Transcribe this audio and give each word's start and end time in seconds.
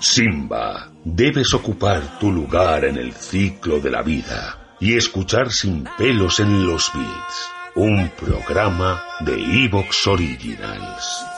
Simba, 0.00 0.90
debes 1.04 1.54
ocupar 1.54 2.18
tu 2.18 2.30
lugar 2.30 2.84
en 2.84 2.96
el 2.96 3.12
ciclo 3.12 3.80
de 3.80 3.90
la 3.90 4.02
vida 4.02 4.76
y 4.80 4.96
escuchar 4.96 5.50
sin 5.50 5.84
pelos 5.96 6.40
en 6.40 6.66
los 6.66 6.90
beats, 6.94 7.50
un 7.74 8.10
programa 8.10 9.02
de 9.20 9.64
Evox 9.64 10.06
Originals. 10.06 11.37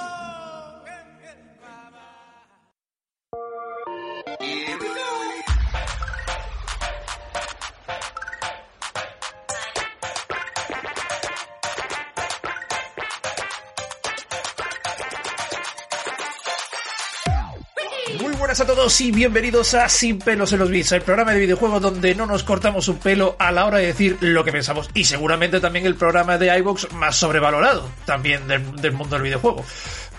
Muy 18.18 18.34
buenas 18.34 18.60
a 18.60 18.66
todos 18.66 19.00
y 19.00 19.12
bienvenidos 19.12 19.74
a 19.74 19.88
Sin 19.88 20.18
pelos 20.18 20.52
en 20.52 20.58
los 20.58 20.70
bits, 20.70 20.92
el 20.92 21.02
programa 21.02 21.32
de 21.32 21.40
videojuegos 21.40 21.80
donde 21.80 22.14
no 22.14 22.26
nos 22.26 22.42
cortamos 22.42 22.88
un 22.88 22.98
pelo 22.98 23.36
a 23.38 23.52
la 23.52 23.66
hora 23.66 23.78
de 23.78 23.86
decir 23.86 24.16
lo 24.20 24.42
que 24.42 24.52
pensamos 24.52 24.90
y 24.94 25.04
seguramente 25.04 25.60
también 25.60 25.86
el 25.86 25.94
programa 25.94 26.38
de 26.38 26.56
iVox 26.58 26.92
más 26.92 27.16
sobrevalorado 27.16 27.88
también 28.06 28.48
del, 28.48 28.74
del 28.76 28.92
mundo 28.92 29.16
del 29.16 29.24
videojuego. 29.24 29.64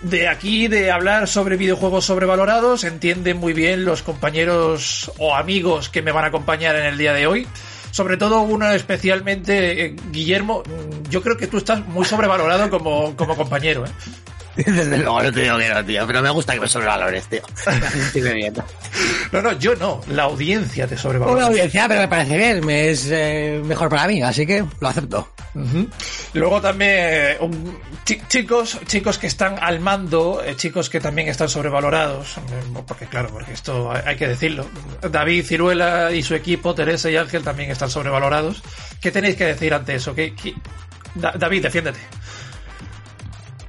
De 0.00 0.28
aquí, 0.28 0.68
de 0.68 0.90
hablar 0.90 1.28
sobre 1.28 1.56
videojuegos 1.56 2.06
sobrevalorados, 2.06 2.84
entienden 2.84 3.36
muy 3.36 3.52
bien 3.52 3.84
los 3.84 4.02
compañeros 4.02 5.12
o 5.18 5.34
amigos 5.34 5.88
que 5.88 6.02
me 6.02 6.12
van 6.12 6.24
a 6.24 6.28
acompañar 6.28 6.76
en 6.76 6.86
el 6.86 6.96
día 6.96 7.12
de 7.12 7.26
hoy. 7.26 7.46
Sobre 7.90 8.16
todo 8.16 8.40
uno 8.40 8.70
especialmente, 8.72 9.84
eh, 9.84 9.96
Guillermo, 10.10 10.62
mm, 10.64 11.10
yo 11.10 11.22
creo 11.22 11.36
que 11.36 11.46
tú 11.46 11.58
estás 11.58 11.86
muy 11.86 12.06
sobrevalorado 12.06 12.70
como, 12.70 13.14
como 13.16 13.36
compañero. 13.36 13.84
¿eh? 13.84 13.90
Desde 14.56 14.98
luego, 14.98 15.22
no 15.22 15.32
te 15.32 15.40
digo 15.42 15.58
que 15.58 15.68
no, 15.68 15.84
tío, 15.84 16.06
pero 16.06 16.22
me 16.22 16.30
gusta 16.30 16.52
que 16.54 16.60
me 16.60 16.68
sobrevalores, 16.68 17.24
tío. 17.26 17.40
No, 19.32 19.40
no, 19.42 19.52
yo 19.58 19.74
no, 19.76 20.00
la 20.08 20.24
audiencia 20.24 20.86
te 20.86 20.94
Una 20.94 21.02
sobrevalora. 21.02 21.46
audiencia, 21.46 21.88
pero 21.88 22.00
me 22.00 22.08
parece 22.08 22.36
bien, 22.36 22.64
me 22.66 22.90
es 22.90 23.08
eh, 23.10 23.60
mejor 23.64 23.88
para 23.88 24.06
mí, 24.06 24.22
así 24.22 24.46
que 24.46 24.64
lo 24.80 24.88
acepto. 24.88 25.32
Luego 26.34 26.60
también 26.60 26.90
eh, 26.94 27.36
un- 27.40 27.78
chicos, 28.04 28.78
chicos 28.86 29.18
que 29.18 29.26
están 29.26 29.56
al 29.60 29.80
mando, 29.80 30.42
eh, 30.44 30.54
chicos 30.56 30.90
que 30.90 31.00
también 31.00 31.28
están 31.28 31.48
sobrevalorados, 31.48 32.36
eh, 32.38 32.40
porque 32.86 33.06
claro, 33.06 33.28
porque 33.30 33.52
esto 33.52 33.90
hay, 33.92 34.02
hay 34.06 34.16
que 34.16 34.28
decirlo. 34.28 34.66
David 35.10 35.44
Ciruela 35.46 36.12
y 36.12 36.22
su 36.22 36.34
equipo, 36.34 36.74
Teresa 36.74 37.10
y 37.10 37.16
Ángel 37.16 37.42
también 37.42 37.70
están 37.70 37.90
sobrevalorados. 37.90 38.62
¿Qué 39.00 39.10
tenéis 39.10 39.36
que 39.36 39.44
decir 39.46 39.72
ante 39.74 39.94
eso? 39.94 40.14
¿Qué, 40.14 40.34
qué- 40.34 40.54
Da- 41.14 41.32
David, 41.38 41.62
defiéndete. 41.64 41.98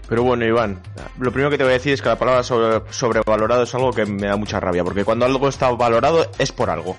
Pero 0.09 0.23
bueno, 0.23 0.46
Iván, 0.46 0.80
lo 1.20 1.32
primero 1.32 1.50
que 1.50 1.58
te 1.58 1.64
voy 1.64 1.72
a 1.72 1.73
decir 1.76 1.94
es 1.94 2.02
que 2.02 2.09
la 2.09 2.18
palabra 2.20 2.44
sobre- 2.44 2.82
sobrevalorado 2.92 3.64
es 3.64 3.73
algo 3.73 3.92
que 3.94 4.06
me 4.06 4.28
da 4.28 4.36
mucha 4.36 4.59
rabia, 4.59 4.84
porque 4.84 5.06
cuando 5.06 5.26
algo 5.26 5.48
está 5.48 5.72
valorado 5.72 6.30
es 6.38 6.52
por 6.52 6.70
algo. 6.70 6.98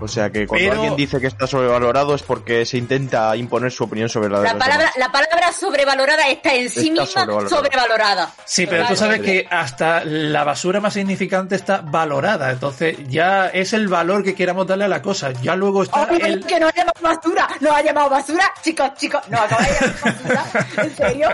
O 0.00 0.08
sea 0.08 0.30
que 0.30 0.46
cuando 0.46 0.66
Pero- 0.68 0.80
alguien 0.80 0.96
dice 0.96 1.20
que 1.20 1.26
está 1.26 1.46
sobrevalorado 1.46 2.14
es 2.14 2.22
porque 2.22 2.64
se 2.64 2.78
intenta 2.78 3.36
imponer 3.36 3.70
su 3.70 3.84
opinión 3.84 4.08
sobre 4.08 4.28
la 4.30 4.40
La 4.40 4.56
palabra, 4.58 4.90
la 4.96 5.12
palabra 5.12 5.52
sobrevalorada 5.52 6.28
está 6.28 6.54
en 6.54 6.68
sí 6.70 6.88
Está 6.88 7.02
misma 7.02 7.06
sobrevalorada. 7.06 7.48
sobrevalorada. 7.56 8.32
Sí, 8.44 8.66
pero 8.66 8.86
tú 8.86 8.96
sabes 8.96 9.20
que 9.20 9.46
hasta 9.50 10.04
la 10.04 10.44
basura 10.44 10.80
más 10.80 10.94
significante 10.94 11.54
está 11.56 11.82
valorada. 11.82 12.50
Entonces 12.50 12.96
ya 13.08 13.48
es 13.48 13.72
el 13.72 13.88
valor 13.88 14.24
que 14.24 14.34
queramos 14.34 14.66
darle 14.66 14.84
a 14.84 14.88
la 14.88 15.02
cosa. 15.02 15.32
Ya 15.42 15.54
luego 15.56 15.82
está 15.82 16.06
Ay, 16.10 16.18
el... 16.22 16.46
que 16.46 16.58
no 16.60 16.68
ha 16.68 16.72
llamado 16.72 17.00
basura, 17.00 17.48
no 17.60 17.72
ha 17.72 17.82
llamado 17.82 18.10
basura, 18.10 18.50
chicos, 18.62 18.90
chicos, 18.96 19.20
no 19.28 19.38
acaba 19.38 19.62
de 19.62 19.72
llamar 19.72 19.94
basura, 20.04 20.44
¿en 20.84 20.96
serio? 20.96 21.28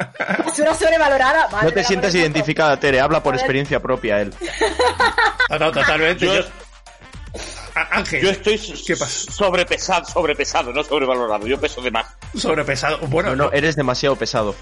Basura 0.44 0.74
sobrevalorada, 0.74 1.48
madre 1.50 1.66
No 1.66 1.72
te 1.72 1.84
sientas 1.84 2.14
identificada, 2.14 2.78
Tere, 2.78 3.00
habla 3.00 3.22
por 3.22 3.34
experiencia 3.34 3.80
propia 3.80 4.20
él. 4.20 4.34
No, 5.50 5.58
no, 5.58 5.72
totalmente. 5.72 6.26
Yo- 6.26 6.34
yo- 6.34 6.44
Ángel. 7.96 8.22
Yo 8.22 8.30
estoy 8.30 8.58
¿Qué 8.86 8.96
pasa? 8.96 9.30
sobrepesado, 9.32 10.04
sobrepesado, 10.06 10.72
no 10.72 10.82
sobrevalorado. 10.84 11.46
Yo 11.46 11.58
peso 11.60 11.80
de 11.80 11.90
más 11.90 12.06
sobrepesado. 12.34 12.98
Bueno, 13.08 13.30
No, 13.30 13.36
no, 13.36 13.44
no, 13.46 13.52
eres 13.52 13.76
demasiado 13.76 14.16
pesado. 14.16 14.54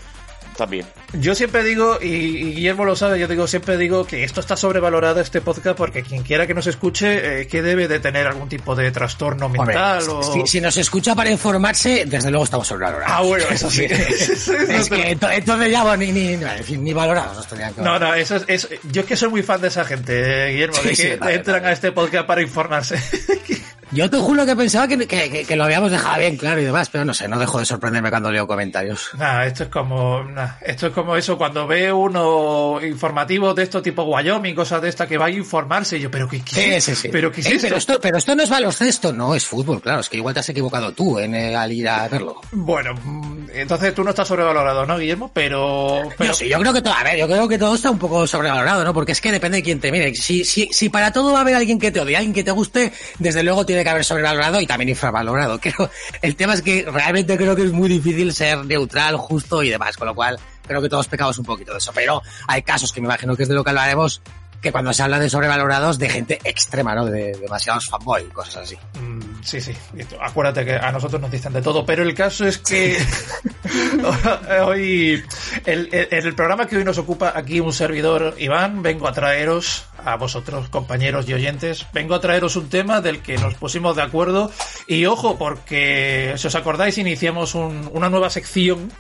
También. 0.57 0.87
yo 1.13 1.35
siempre 1.35 1.63
digo, 1.63 1.99
y, 2.01 2.07
y 2.07 2.55
Guillermo 2.55 2.85
lo 2.85 2.97
sabe, 2.97 3.19
yo 3.19 3.29
digo, 3.29 3.47
siempre 3.47 3.77
digo 3.77 4.07
que 4.07 4.25
esto 4.25 4.41
está 4.41 4.57
sobrevalorado 4.57 5.21
este 5.21 5.41
podcast 5.41 5.77
porque 5.77 6.03
quien 6.03 6.23
quiera 6.23 6.47
que 6.47 6.55
nos 6.55 6.67
escuche, 6.67 7.43
eh, 7.43 7.47
que 7.47 7.63
debe 7.63 7.89
de 7.89 8.01
tener 8.01 8.27
algún 8.27 8.49
tipo 8.49 8.75
de 8.75 8.91
trastorno 8.91 9.47
Hombre, 9.47 9.63
mental 9.67 10.09
o... 10.09 10.23
si, 10.23 10.47
si 10.47 10.61
nos 10.61 10.77
escucha 10.77 11.15
para 11.15 11.31
informarse, 11.31 12.05
desde 12.07 12.31
luego 12.31 12.45
estamos 12.45 12.67
sobrevalorados. 12.67 13.15
Ah, 13.17 13.23
bueno, 13.23 13.45
eso 13.51 13.71
sí. 13.71 13.85
Es 13.91 14.89
que 14.89 15.17
ento- 15.19 15.33
entonces 15.33 15.71
ya, 15.71 15.83
bueno, 15.83 15.97
ni, 16.05 16.13
ni, 16.13 16.37
ni, 16.79 16.93
valorados 16.93 17.47
No, 17.77 17.99
no, 17.99 18.15
eso 18.15 18.37
es, 18.37 18.45
es- 18.49 18.69
Yo 18.91 19.03
es 19.03 19.07
que 19.07 19.17
soy 19.17 19.29
muy 19.31 19.43
fan 19.43 19.61
de 19.61 19.69
esa 19.69 19.85
gente, 19.85 20.49
eh, 20.49 20.53
Guillermo, 20.53 20.77
de 20.77 20.89
que 20.91 20.97
Sí, 20.97 21.03
sí, 21.03 21.17
vale, 21.19 21.35
entran 21.35 21.57
vale. 21.57 21.69
a 21.69 21.73
este 21.73 21.93
podcast 21.93 22.27
para 22.27 22.43
informarse. 22.43 22.97
Yo 23.95 24.11
te 24.11 24.17
juro 24.19 24.45
que 24.45 24.57
pensaba 24.57 24.89
que, 24.89 24.99
que, 25.07 25.31
que- 25.31 25.45
que 25.45 25.57
lo 25.57 25.65
habíamos 25.65 25.91
dejado 25.91 26.19
bien 26.19 26.37
claro 26.37 26.61
y 26.61 26.65
demás, 26.65 26.89
pero 26.91 27.05
no 27.05 27.15
sé, 27.15 27.29
no 27.29 27.39
dejo 27.39 27.59
de 27.61 27.65
sorprenderme 27.65 28.11
cuando 28.11 28.31
leo 28.33 28.47
comentarios. 28.47 29.11
Nah, 29.17 29.45
esto 29.45 29.65
es 29.65 29.69
como, 29.69 30.23
nah, 30.25 30.55
esto 30.63 30.89
es 30.89 30.93
como 30.93 31.17
eso, 31.17 31.39
cuando 31.39 31.67
ve 31.67 31.93
uno 31.93 32.81
informativo 32.83 33.55
de 33.55 33.63
esto 33.63 33.81
tipo 33.83 34.03
Wyoming, 34.05 34.55
cosas 34.55 34.83
de 34.83 34.89
esta 34.89 35.07
que 35.07 35.17
va 35.19 35.27
a 35.27 35.31
informarse, 35.31 35.97
y 35.97 36.01
yo, 36.01 36.11
pero 36.11 36.29
qué, 36.29 36.41
qué 36.43 36.81
Sí, 36.81 36.81
sí, 36.81 36.95
sí. 37.03 37.09
pero 37.13 37.31
qué 37.31 37.41
es 37.41 37.47
Ey, 37.47 37.53
esto? 37.55 37.67
pero 37.69 37.77
esto, 37.77 38.01
pero 38.01 38.19
esto 38.19 38.35
no 38.35 38.43
es 38.43 38.51
baloncesto, 38.51 39.13
no 39.13 39.35
es 39.35 39.47
fútbol, 39.47 39.81
claro, 39.81 40.01
es 40.01 40.09
que 40.09 40.17
igual 40.17 40.35
te 40.35 40.41
has 40.41 40.49
equivocado 40.49 40.93
tú 40.93 41.19
en, 41.19 41.35
eh, 41.35 41.55
al 41.55 41.71
ir 41.73 41.89
a 41.89 42.09
verlo. 42.09 42.41
Bueno, 42.53 42.95
mm, 42.95 43.47
entonces 43.55 43.95
tú 43.95 44.03
no 44.03 44.11
estás 44.11 44.27
sobrevalorado, 44.27 44.87
¿no, 44.87 44.99
Guillermo? 44.99 45.31
Pero, 45.33 46.01
pero 46.19 46.31
Yo 46.33 46.35
sí, 46.35 46.49
yo 46.49 46.59
creo 46.59 46.73
que 46.73 46.83
todo, 46.83 46.95
a 46.95 47.05
ver, 47.05 47.19
yo 47.19 47.27
creo 47.27 47.47
que 47.49 47.59
todo 47.59 47.75
está 47.75 47.91
un 47.91 47.99
poco 47.99 48.27
sobrevalorado, 48.27 48.83
¿no? 48.85 48.93
Porque 48.95 49.13
es 49.13 49.21
que 49.21 49.31
depende 49.31 49.59
de 49.59 49.63
quién 49.63 49.79
te 49.81 49.93
mire. 49.93 50.15
Si, 50.15 50.45
si, 50.45 50.69
si 50.73 50.89
para 50.89 51.13
todo 51.13 51.33
va 51.33 51.39
a 51.39 51.41
haber 51.43 51.55
alguien 51.55 51.79
que 51.79 51.91
te 51.93 52.01
odie, 52.01 52.17
alguien 52.17 52.33
que 52.35 52.43
te 52.45 52.51
guste, 52.51 52.93
desde 53.19 53.43
luego 53.43 53.65
tiene 53.67 53.84
que 53.85 53.91
haber 53.91 54.05
sobrevalorado 54.05 54.61
y 54.61 54.67
también 54.67 54.89
infravalorado. 54.89 55.61
Creo, 55.63 55.89
el 56.23 56.35
tema 56.37 56.55
es 56.55 56.63
que 56.63 56.85
realmente 56.91 57.37
creo 57.37 57.55
que 57.55 57.63
es 57.63 57.73
muy 57.73 57.89
difícil 57.89 58.33
ser 58.35 58.65
neutral, 58.65 59.17
justo 59.17 59.63
y 59.63 59.71
demás, 59.71 59.97
con 59.97 60.09
lo 60.09 60.15
cual 60.15 60.39
creo 60.67 60.83
que 60.83 60.89
todos 60.89 61.07
pecamos 61.07 61.39
un 61.39 61.45
poquito 61.45 61.73
de 61.73 61.79
eso. 61.79 61.93
Pero 61.95 62.23
hay 62.49 62.63
casos 62.63 62.93
que 62.93 63.01
me 63.01 63.07
imagino 63.07 63.37
que 63.37 63.45
es 63.45 63.49
de 63.49 63.55
lo 63.55 63.63
que 63.63 63.71
hablaremos, 63.71 64.21
que 64.61 64.73
cuando 64.73 64.93
se 64.95 65.03
habla 65.03 65.19
de 65.19 65.29
sobrevalorados, 65.29 65.99
de 65.99 66.09
gente 66.09 66.41
extrema, 66.43 66.95
¿no? 66.95 67.05
De 67.05 67.33
demasiados 67.39 67.87
fanboy, 67.87 68.25
cosas 68.31 68.57
así. 68.65 68.77
Mm, 68.99 69.21
Sí, 69.45 69.61
sí. 69.61 69.75
Acuérdate 70.23 70.65
que 70.65 70.75
a 70.75 70.91
nosotros 70.91 71.21
nos 71.21 71.31
dicen 71.31 71.53
de 71.53 71.61
todo, 71.61 71.85
pero 71.85 72.03
el 72.03 72.15
caso 72.15 72.47
es 72.47 72.57
que 72.57 72.97
hoy, 74.67 75.23
el, 75.67 75.89
el- 75.93 76.09
en 76.11 76.27
el 76.27 76.35
programa 76.35 76.67
que 76.67 76.77
hoy 76.79 76.85
nos 76.85 76.99
ocupa 76.99 77.33
aquí 77.37 77.61
un 77.61 77.73
servidor, 77.73 78.35
Iván, 78.39 78.83
vengo 78.83 79.07
a 79.09 79.13
traeros, 79.13 79.85
a 80.05 80.17
vosotros 80.17 80.69
compañeros 80.69 81.29
y 81.29 81.35
oyentes, 81.35 81.87
vengo 81.93 82.15
a 82.15 82.21
traeros 82.21 82.57
un 82.57 82.69
tema 82.69 83.01
del 83.01 83.21
que 83.23 83.37
nos 83.39 83.55
pusimos 83.55 83.97
de 83.97 84.03
acuerdo. 84.03 84.51
Y 84.87 85.07
ojo, 85.07 85.39
porque 85.39 86.35
si 86.37 86.47
os 86.47 86.55
acordáis 86.55 86.99
iniciamos 86.99 87.55
un- 87.55 87.89
una 87.93 88.09
nueva 88.11 88.31
sección. 88.31 88.91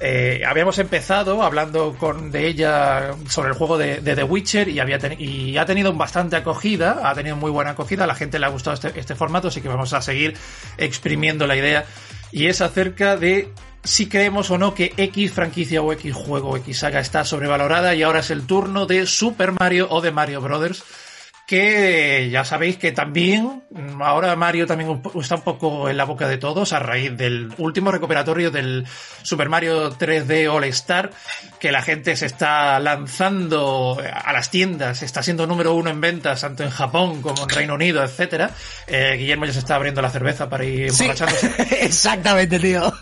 Eh, 0.00 0.42
habíamos 0.46 0.78
empezado 0.78 1.42
hablando 1.42 1.96
con 1.98 2.30
de 2.30 2.46
ella 2.46 3.16
sobre 3.28 3.48
el 3.48 3.54
juego 3.56 3.76
de, 3.78 3.96
The 3.96 4.22
Witcher 4.22 4.68
y 4.68 4.78
ha 5.58 5.66
tenido 5.66 5.92
bastante 5.92 6.36
acogida, 6.36 7.00
ha 7.02 7.14
tenido 7.14 7.34
muy 7.34 7.50
buena 7.50 7.72
acogida, 7.72 8.04
a 8.04 8.06
la 8.06 8.14
gente 8.14 8.38
le 8.38 8.46
ha 8.46 8.48
gustado 8.48 8.74
este, 8.74 8.92
este 9.00 9.16
formato, 9.16 9.48
así 9.48 9.60
que 9.60 9.66
vamos 9.66 9.92
a 9.94 10.00
seguir 10.00 10.36
exprimiendo 10.76 11.48
la 11.48 11.56
idea. 11.56 11.84
Y 12.30 12.46
es 12.46 12.60
acerca 12.60 13.16
de 13.16 13.48
si 13.88 14.06
creemos 14.06 14.50
o 14.50 14.58
no 14.58 14.74
que 14.74 14.92
X 14.96 15.32
franquicia 15.32 15.82
o 15.82 15.92
X 15.92 16.14
juego 16.14 16.50
o 16.50 16.56
X 16.58 16.80
saga 16.80 17.00
está 17.00 17.24
sobrevalorada 17.24 17.94
y 17.94 18.02
ahora 18.02 18.20
es 18.20 18.30
el 18.30 18.46
turno 18.46 18.86
de 18.86 19.06
Super 19.06 19.52
Mario 19.52 19.88
o 19.90 20.00
de 20.00 20.12
Mario 20.12 20.40
Brothers 20.40 20.84
que 21.46 22.28
ya 22.30 22.44
sabéis 22.44 22.76
que 22.76 22.92
también 22.92 23.62
mm, 23.70 24.02
ahora 24.02 24.36
Mario 24.36 24.66
también 24.66 25.00
está 25.18 25.36
un 25.36 25.40
poco 25.40 25.88
en 25.88 25.96
la 25.96 26.04
boca 26.04 26.28
de 26.28 26.36
todos 26.36 26.74
a 26.74 26.78
raíz 26.78 27.16
del 27.16 27.50
último 27.56 27.90
recuperatorio 27.90 28.50
del 28.50 28.86
Super 29.22 29.48
Mario 29.48 29.90
3D 29.90 30.52
All 30.52 30.64
Star 30.64 31.10
que 31.58 31.72
la 31.72 31.80
gente 31.80 32.14
se 32.16 32.26
está 32.26 32.78
lanzando 32.80 33.98
a 34.12 34.32
las 34.34 34.50
tiendas, 34.50 35.02
está 35.02 35.22
siendo 35.22 35.46
número 35.46 35.74
uno 35.74 35.88
en 35.88 36.02
ventas 36.02 36.42
tanto 36.42 36.62
en 36.62 36.70
Japón 36.70 37.22
como 37.22 37.44
en 37.44 37.48
Reino 37.48 37.74
Unido, 37.74 38.04
etcétera. 38.04 38.50
Eh, 38.86 39.16
Guillermo 39.18 39.46
ya 39.46 39.54
se 39.54 39.60
está 39.60 39.76
abriendo 39.76 40.02
la 40.02 40.10
cerveza 40.10 40.50
para 40.50 40.64
ir 40.66 40.92
Sí, 40.92 41.04
emborrachándose. 41.04 41.54
exactamente, 41.86 42.58
tío. 42.58 42.92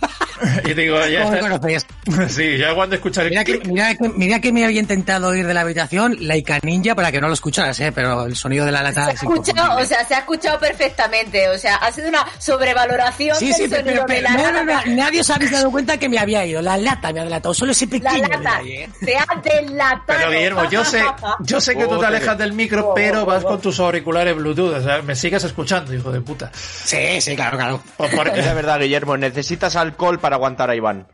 y 0.65 0.75
digo, 0.75 1.05
ya 1.07 1.23
¿Cómo 1.23 1.35
está- 1.35 1.49
conocéis? 1.49 1.87
Sí, 2.29 2.59
ya 2.59 2.75
cuando 2.75 2.95
escuchar 2.97 3.29
Mira 3.29 3.45
que, 3.45 3.59
mira, 3.67 3.95
que, 3.95 4.09
mira 4.11 4.41
que 4.41 4.53
me 4.53 4.65
había 4.65 4.81
intentado 4.81 5.35
ir 5.35 5.47
de 5.47 5.55
la 5.55 5.63
habitación 5.63 6.17
Laika 6.21 6.59
Ninja 6.63 6.95
para 6.95 7.11
que 7.11 7.21
no 7.21 7.29
lo 7.29 7.35
escucharas, 7.35 7.79
¿eh? 7.81 7.93
pero 7.93 8.27
el 8.27 8.37
sonido 8.37 8.65
de 8.65 8.73
la 8.73 8.79
Se 8.79 8.85
lata 8.85 9.07
ha 9.07 9.11
es 9.11 9.15
escuchado, 9.23 9.41
inconfundible. 9.51 9.83
o 9.83 9.87
sea, 9.87 10.05
se 10.07 10.15
ha 10.15 10.19
escuchado 10.19 10.59
perfectamente, 10.61 11.49
o 11.49 11.59
sea, 11.59 11.77
ha 11.77 11.91
sido 11.93 12.09
una 12.09 12.25
sobrevaloración 12.39 13.37
Sí, 13.37 13.47
del 13.47 13.55
sí, 13.55 13.69
sonido 13.69 14.05
pero- 14.07 14.17
de 14.17 14.23
la 14.23 14.31
no, 14.31 14.53
no, 14.53 14.65
no, 14.65 14.73
lata. 14.73 14.89
nadie 14.89 15.21
os 15.21 15.31
habéis 15.31 15.51
dado 15.51 15.71
cuenta 15.71 15.97
que 15.99 16.09
me 16.09 16.19
había 16.19 16.45
ido. 16.45 16.63
La 16.63 16.77
lata 16.77 17.13
me 17.13 17.21
ha 17.21 17.25
delatado, 17.25 17.55
solo 17.55 17.73
ese 17.73 17.87
La 17.87 17.91
pequeño 17.93 18.23
lata 18.29 18.39
detalle, 18.39 18.85
¿eh? 18.85 18.91
se 19.01 19.17
ha 19.17 19.27
delatado. 19.43 20.03
Pero 20.07 20.31
Guillermo, 20.31 20.71
yo 20.71 20.85
sé, 20.85 21.03
yo 21.41 21.61
sé 21.61 21.77
que 21.77 21.87
tú 21.87 21.99
te 21.99 22.07
alejas 22.07 22.37
del 22.39 22.53
micro, 22.53 22.93
pero 22.95 23.25
vas 23.25 23.45
con 23.45 23.61
tus 23.61 23.79
auriculares 23.81 24.35
Bluetooth, 24.37 24.75
o 24.75 24.83
sea, 24.83 25.03
me 25.03 25.15
sigues 25.15 25.45
escuchando, 25.45 25.95
hijo 25.95 26.11
de 26.11 26.21
puta. 26.21 26.51
Sí, 26.55 27.21
sí, 27.21 27.35
claro, 27.37 27.57
claro. 27.57 27.83
Por- 27.97 28.27
Es 28.37 28.45
la 28.45 28.55
verdad, 28.55 28.81
Guillermo, 28.81 29.17
necesitas 29.17 29.77
alcohol 29.77 30.19
para 30.19 30.26
aguantar 30.35 30.71
a 30.71 30.75
Iván. 30.75 31.07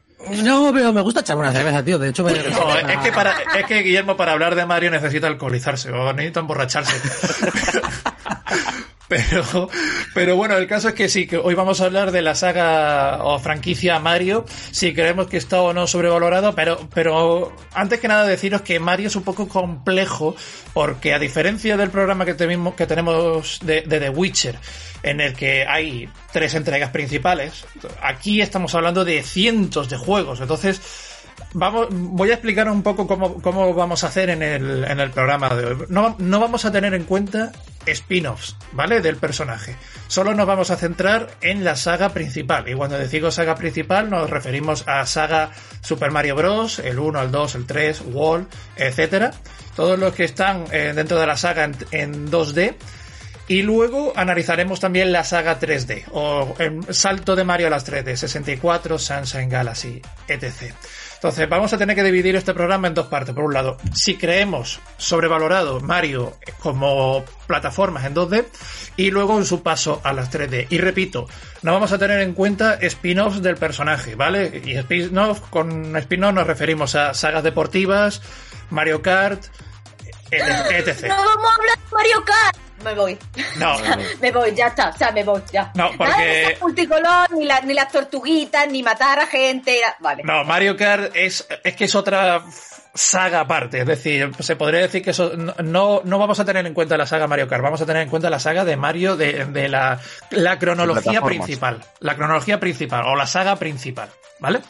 No, 0.44 0.70
pero 0.72 0.92
me 0.92 1.00
gusta 1.00 1.20
echarme 1.20 1.42
una 1.42 1.52
cerveza, 1.52 1.84
tío. 1.84 1.98
De 1.98 2.08
hecho, 2.10 2.24
me... 2.24 2.32
No, 2.32 2.74
es, 2.76 2.98
que 2.98 3.12
para, 3.12 3.34
es 3.56 3.66
que 3.66 3.82
Guillermo 3.82 4.16
para 4.16 4.32
hablar 4.32 4.54
de 4.54 4.64
Mario 4.64 4.90
necesita 4.90 5.26
alcoholizarse 5.26 5.90
o 5.90 6.12
necesita 6.12 6.40
emborracharse. 6.40 6.96
Pero, 9.08 9.68
pero 10.14 10.36
bueno, 10.36 10.56
el 10.56 10.66
caso 10.66 10.88
es 10.88 10.94
que 10.94 11.08
sí, 11.08 11.26
que 11.26 11.38
hoy 11.38 11.54
vamos 11.54 11.80
a 11.80 11.86
hablar 11.86 12.12
de 12.12 12.22
la 12.22 12.34
saga 12.34 13.24
o 13.24 13.38
franquicia 13.38 13.98
Mario, 13.98 14.44
si 14.70 14.92
creemos 14.92 15.26
que 15.28 15.36
está 15.36 15.60
o 15.62 15.72
no 15.72 15.86
sobrevalorado, 15.86 16.54
pero, 16.54 16.78
pero 16.92 17.56
antes 17.72 18.00
que 18.00 18.08
nada 18.08 18.26
deciros 18.26 18.62
que 18.62 18.78
Mario 18.78 19.08
es 19.08 19.16
un 19.16 19.22
poco 19.22 19.48
complejo, 19.48 20.36
porque 20.74 21.14
a 21.14 21.18
diferencia 21.18 21.76
del 21.76 21.90
programa 21.90 22.24
que, 22.24 22.34
tenemos, 22.34 22.74
que 22.74 22.86
tenemos 22.86 23.60
de, 23.62 23.82
de 23.82 24.00
The 24.00 24.10
Witcher, 24.10 24.58
en 25.02 25.20
el 25.20 25.34
que 25.34 25.66
hay 25.66 26.08
tres 26.32 26.54
entregas 26.54 26.90
principales, 26.90 27.64
aquí 28.02 28.40
estamos 28.40 28.74
hablando 28.74 29.04
de 29.04 29.22
cientos 29.22 29.88
de 29.88 29.96
juegos, 29.96 30.40
entonces 30.40 30.80
Vamos, 31.54 31.88
voy 31.90 32.30
a 32.30 32.34
explicar 32.34 32.68
un 32.70 32.82
poco 32.82 33.06
cómo, 33.06 33.40
cómo 33.42 33.74
vamos 33.74 34.04
a 34.04 34.06
hacer 34.06 34.30
en 34.30 34.42
el, 34.42 34.84
en 34.84 35.00
el 35.00 35.10
programa 35.10 35.50
de 35.50 35.66
hoy. 35.66 35.76
No, 35.88 36.16
no 36.18 36.40
vamos 36.40 36.64
a 36.64 36.72
tener 36.72 36.94
en 36.94 37.04
cuenta 37.04 37.52
spin-offs, 37.84 38.56
¿vale? 38.72 39.00
Del 39.00 39.16
personaje. 39.16 39.76
Solo 40.08 40.34
nos 40.34 40.46
vamos 40.46 40.70
a 40.70 40.76
centrar 40.76 41.28
en 41.42 41.62
la 41.64 41.76
saga 41.76 42.10
principal. 42.10 42.68
Y 42.68 42.74
cuando 42.74 42.98
decimos 42.98 43.34
saga 43.34 43.54
principal 43.54 44.08
nos 44.08 44.30
referimos 44.30 44.86
a 44.88 45.04
saga 45.06 45.50
Super 45.82 46.10
Mario 46.10 46.36
Bros., 46.36 46.78
el 46.78 46.98
1, 46.98 47.22
el 47.22 47.30
2, 47.30 47.54
el 47.56 47.66
3, 47.66 48.02
Wall, 48.06 48.46
etcétera. 48.76 49.32
Todos 49.76 49.98
los 49.98 50.14
que 50.14 50.24
están 50.24 50.64
eh, 50.72 50.92
dentro 50.94 51.18
de 51.18 51.26
la 51.26 51.36
saga 51.36 51.64
en, 51.64 51.76
en 51.90 52.30
2D. 52.30 52.74
Y 53.48 53.62
luego 53.62 54.12
analizaremos 54.16 54.80
también 54.80 55.12
la 55.12 55.24
saga 55.24 55.58
3D, 55.58 56.04
o 56.12 56.54
el 56.58 56.94
salto 56.94 57.34
de 57.34 57.44
Mario 57.44 57.66
a 57.66 57.70
las 57.70 57.86
3D, 57.86 58.14
64, 58.16 58.98
Sunshine 58.98 59.48
Galaxy, 59.48 60.00
etc. 60.28 60.72
Entonces, 61.22 61.48
vamos 61.48 61.72
a 61.72 61.78
tener 61.78 61.94
que 61.94 62.02
dividir 62.02 62.34
este 62.34 62.52
programa 62.52 62.88
en 62.88 62.94
dos 62.94 63.06
partes. 63.06 63.32
Por 63.32 63.44
un 63.44 63.54
lado, 63.54 63.76
si 63.94 64.16
creemos 64.16 64.80
sobrevalorado 64.96 65.78
Mario 65.78 66.36
como 66.58 67.24
plataformas 67.46 68.06
en 68.06 68.16
2D 68.16 68.44
y 68.96 69.12
luego 69.12 69.38
en 69.38 69.44
su 69.44 69.62
paso 69.62 70.00
a 70.02 70.12
las 70.12 70.32
3D. 70.32 70.66
Y 70.70 70.78
repito, 70.78 71.28
no 71.62 71.74
vamos 71.74 71.92
a 71.92 71.98
tener 71.98 72.22
en 72.22 72.34
cuenta 72.34 72.74
spin-offs 72.74 73.40
del 73.40 73.54
personaje, 73.54 74.16
¿vale? 74.16 74.62
Y 74.64 74.72
spin-off, 74.72 75.42
con 75.48 75.94
spin-off 75.96 76.34
nos 76.34 76.44
referimos 76.44 76.96
a 76.96 77.14
sagas 77.14 77.44
deportivas, 77.44 78.20
Mario 78.70 79.00
Kart, 79.00 79.44
etc. 80.32 81.06
No 81.06 81.14
vamos 81.14 81.46
a 81.46 81.54
hablar 81.54 81.78
de 81.78 81.94
Mario 81.94 82.24
Kart. 82.24 82.56
Me 82.82 82.94
voy. 82.94 83.18
No, 83.58 83.74
O 83.76 83.78
sea, 83.78 83.98
me 84.20 84.32
voy, 84.32 84.54
ya 84.54 84.66
está. 84.68 84.88
O 84.90 84.96
sea, 84.96 85.10
me 85.12 85.24
voy, 85.24 85.42
ya. 85.52 85.70
No, 85.74 85.88
porque- 85.96 86.04
Nada 86.12 86.22
de 86.22 86.42
esas 86.44 86.60
multicolor, 86.60 87.32
ni, 87.32 87.44
la- 87.44 87.60
ni 87.60 87.74
las 87.74 87.90
tortuguitas, 87.90 88.68
ni 88.68 88.82
matar 88.82 89.18
a 89.20 89.26
gente. 89.26 89.80
Vale. 90.00 90.22
No, 90.24 90.44
Mario 90.44 90.76
Kart 90.76 91.14
es, 91.14 91.46
es 91.64 91.76
que 91.76 91.84
es 91.84 91.94
otra 91.94 92.42
saga 92.94 93.40
aparte. 93.40 93.80
Es 93.80 93.86
decir, 93.86 94.30
se 94.40 94.54
podría 94.56 94.80
decir 94.80 95.02
que 95.02 95.10
eso, 95.10 95.32
no, 95.36 96.02
no 96.04 96.18
vamos 96.18 96.38
a 96.40 96.44
tener 96.44 96.66
en 96.66 96.74
cuenta 96.74 96.96
la 96.98 97.06
saga 97.06 97.26
Mario 97.26 97.48
Kart, 97.48 97.62
vamos 97.62 97.80
a 97.80 97.86
tener 97.86 98.02
en 98.02 98.10
cuenta 98.10 98.28
la 98.28 98.38
saga 98.38 98.64
de 98.66 98.76
Mario 98.76 99.16
de, 99.16 99.46
de 99.46 99.68
la, 99.68 99.98
la 100.30 100.58
cronología 100.58 101.22
principal. 101.22 101.80
La 102.00 102.16
cronología 102.16 102.60
principal 102.60 103.04
o 103.06 103.16
la 103.16 103.26
saga 103.26 103.56
principal. 103.56 104.10
¿Vale? 104.40 104.60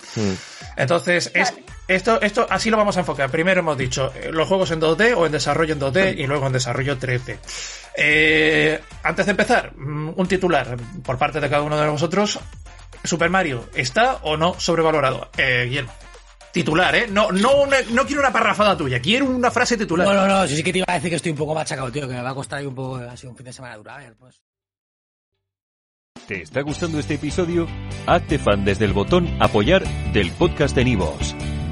Entonces, 0.76 1.30
es, 1.34 1.52
esto, 1.88 2.20
esto 2.20 2.46
así 2.48 2.70
lo 2.70 2.76
vamos 2.76 2.96
a 2.96 3.00
enfocar. 3.00 3.30
Primero 3.30 3.60
hemos 3.60 3.76
dicho 3.76 4.12
eh, 4.14 4.30
los 4.32 4.48
juegos 4.48 4.70
en 4.70 4.80
2D 4.80 5.14
o 5.16 5.26
en 5.26 5.32
desarrollo 5.32 5.74
en 5.74 5.80
2D 5.80 6.18
y 6.18 6.26
luego 6.26 6.46
en 6.46 6.52
desarrollo 6.52 6.98
3D. 6.98 7.38
Eh, 7.96 8.80
antes 9.02 9.26
de 9.26 9.30
empezar, 9.32 9.72
mm, 9.76 10.12
un 10.16 10.26
titular 10.26 10.76
por 11.04 11.18
parte 11.18 11.40
de 11.40 11.50
cada 11.50 11.62
uno 11.62 11.78
de 11.80 11.88
vosotros. 11.88 12.38
Super 13.04 13.30
Mario, 13.30 13.68
¿está 13.74 14.16
o 14.22 14.36
no 14.36 14.54
sobrevalorado? 14.60 15.28
Eh, 15.36 15.64
Guillermo. 15.66 15.92
Titular, 16.52 16.94
¿eh? 16.94 17.06
No, 17.10 17.32
no, 17.32 17.62
una- 17.62 17.80
no 17.90 18.04
quiero 18.06 18.20
una 18.20 18.30
parrafada 18.32 18.76
tuya, 18.76 19.00
quiero 19.00 19.24
una 19.26 19.50
frase 19.50 19.76
titular. 19.76 20.06
No, 20.06 20.12
no, 20.14 20.26
no, 20.28 20.46
sí, 20.46 20.54
sí 20.56 20.62
que 20.62 20.70
te 20.72 20.78
iba 20.78 20.86
a 20.88 20.94
decir 20.94 21.08
que 21.10 21.16
estoy 21.16 21.32
un 21.32 21.38
poco 21.38 21.54
machacado, 21.54 21.90
tío, 21.90 22.06
que 22.06 22.14
me 22.14 22.22
va 22.22 22.30
a 22.30 22.34
costar 22.34 22.58
ahí 22.60 22.66
un 22.66 22.74
poco, 22.74 22.96
ha 22.96 23.16
sido 23.16 23.30
un 23.30 23.36
fin 23.36 23.46
de 23.46 23.52
semana 23.54 23.76
duro. 23.76 23.90
A 23.90 23.96
ver, 23.96 24.14
pues. 24.18 24.40
¿Te 26.28 26.42
está 26.42 26.60
gustando 26.60 26.98
este 27.00 27.14
episodio? 27.14 27.66
Hazte 28.06 28.38
fan 28.38 28.64
desde 28.64 28.84
el 28.84 28.92
botón 28.92 29.28
Apoyar 29.40 29.82
del 30.12 30.30
podcast 30.32 30.76
de 30.76 30.84
Nivos. 30.84 31.34